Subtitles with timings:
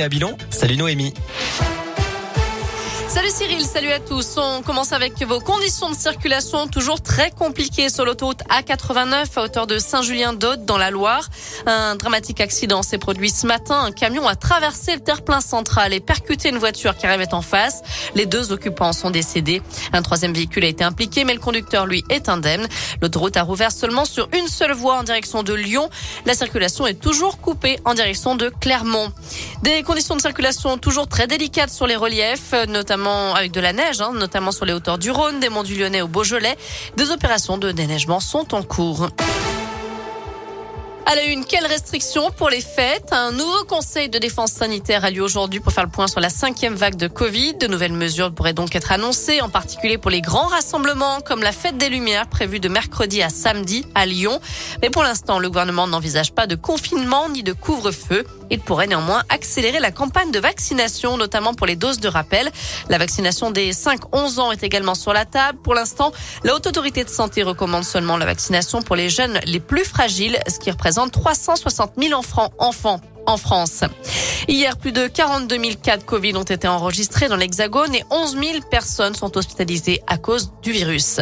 [0.00, 0.36] à Bilon.
[0.50, 1.12] Salut Noémie.
[3.08, 4.36] Salut Cyril, salut à tous.
[4.36, 9.66] On commence avec vos conditions de circulation toujours très compliquées sur l'autoroute A89 à hauteur
[9.66, 11.30] de Saint-Julien-d'Aude dans la Loire.
[11.64, 13.80] Un dramatique accident s'est produit ce matin.
[13.80, 17.80] Un camion a traversé le terre-plein central et percuté une voiture qui arrivait en face.
[18.14, 19.62] Les deux occupants sont décédés.
[19.94, 22.68] Un troisième véhicule a été impliqué, mais le conducteur, lui, est indemne.
[23.00, 25.88] L'autoroute a rouvert seulement sur une seule voie en direction de Lyon.
[26.26, 29.10] La circulation est toujours coupée en direction de Clermont.
[29.62, 34.00] Des conditions de circulation toujours très délicates sur les reliefs, notamment avec de la neige,
[34.00, 36.56] hein, notamment sur les hauteurs du Rhône, des monts du Lyonnais au Beaujolais.
[36.96, 39.08] Des opérations de déneigement sont en cours.
[41.10, 43.14] À la une, quelles restrictions pour les fêtes?
[43.14, 46.28] Un nouveau conseil de défense sanitaire a lieu aujourd'hui pour faire le point sur la
[46.28, 47.54] cinquième vague de Covid.
[47.54, 51.52] De nouvelles mesures pourraient donc être annoncées, en particulier pour les grands rassemblements comme la
[51.52, 54.38] fête des Lumières prévue de mercredi à samedi à Lyon.
[54.82, 58.26] Mais pour l'instant, le gouvernement n'envisage pas de confinement ni de couvre-feu.
[58.50, 62.50] Il pourrait néanmoins accélérer la campagne de vaccination, notamment pour les doses de rappel.
[62.90, 65.58] La vaccination des 5-11 ans est également sur la table.
[65.62, 66.12] Pour l'instant,
[66.44, 70.38] la Haute Autorité de Santé recommande seulement la vaccination pour les jeunes les plus fragiles,
[70.48, 73.84] ce qui représente 360 000 enfants, enfants en France.
[74.48, 78.32] Hier, plus de 42 000 cas de Covid ont été enregistrés dans l'Hexagone et 11
[78.32, 81.20] 000 personnes sont hospitalisées à cause du virus.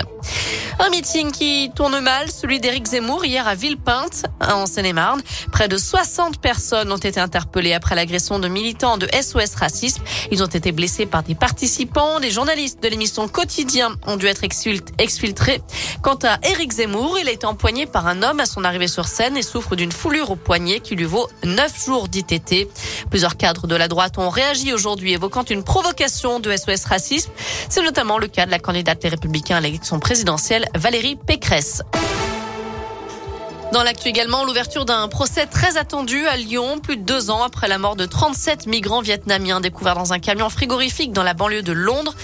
[0.79, 5.23] Un meeting qui tourne mal, celui d'Éric Zemmour hier à Villepinte, en Seine-et-Marne.
[5.51, 10.03] Près de 60 personnes ont été interpellées après l'agression de militants de SOS Racisme.
[10.31, 12.19] Ils ont été blessés par des participants.
[12.19, 15.63] Les journalistes de l'émission Quotidien ont dû être exfiltrés.
[16.03, 19.07] Quant à Éric Zemmour, il a été empoigné par un homme à son arrivée sur
[19.07, 22.69] scène et souffre d'une foulure au poignet qui lui vaut 9 jours d'ITT.
[23.09, 27.33] Plusieurs cadres de la droite ont réagi aujourd'hui évoquant une provocation de SOS Racisme.
[27.71, 31.83] C'est notamment le cas de la candidate des Républicains à l'élection présidentielle Valérie Pécresse.
[33.73, 37.69] Dans l'actu également, l'ouverture d'un procès très attendu à Lyon, plus de deux ans après
[37.69, 41.73] la mort de 37 migrants vietnamiens découverts dans un camion frigorifique dans la banlieue de
[41.73, 42.15] Londres.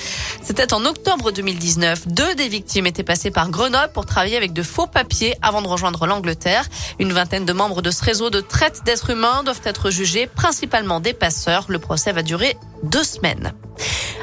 [0.42, 2.08] C'était en octobre 2019.
[2.08, 5.68] Deux des victimes étaient passées par Grenoble pour travailler avec de faux papiers avant de
[5.68, 6.64] rejoindre l'Angleterre.
[6.98, 11.00] Une vingtaine de membres de ce réseau de traite d'êtres humains doivent être jugés, principalement
[11.00, 11.66] des passeurs.
[11.68, 13.52] Le procès va durer deux semaines.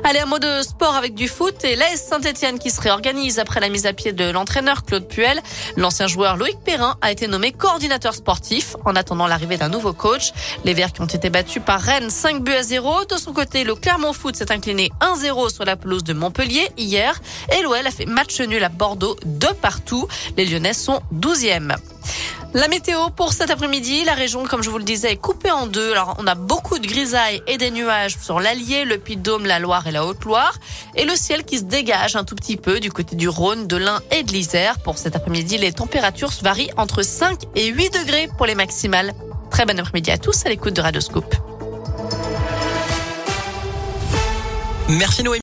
[0.10, 3.60] Allez, un mot de sport avec du foot et l'AS Saint-Etienne qui se réorganise après
[3.60, 5.40] la mise à pied de l'entraîneur Claude Puel.
[5.78, 10.32] L'ancien joueur Loïc Perrin a été nommé coordinateur sportif en attendant l'arrivée d'un nouveau coach.
[10.66, 13.06] Les Verts qui ont été battus par Rennes 5 buts à 0.
[13.06, 17.22] De son côté, le Clermont Foot s'est incliné 1-0 sur la pelouse de Montpellier hier
[17.56, 20.08] et l'OL a fait match nul à Bordeaux de partout.
[20.38, 21.76] Les Lyonnais sont 12e.
[22.56, 25.68] La météo pour cet après-midi, la région, comme je vous le disais, est coupée en
[25.68, 25.92] deux.
[25.92, 29.86] Alors, on a beaucoup de grisailles et des nuages sur l'Allier, le Puy-de-Dôme, la Loire
[29.86, 30.58] et la Haute-Loire.
[30.96, 33.78] Et le ciel qui se dégage un tout petit peu du côté du Rhône, de
[33.78, 34.80] l'Ain et de l'Isère.
[34.80, 39.14] Pour cet après-midi, les températures varient entre 5 et 8 degrés pour les maximales.
[39.52, 41.36] Très bon après-midi à tous à l'écoute de Radoscope.
[44.90, 45.38] Merci Noémie.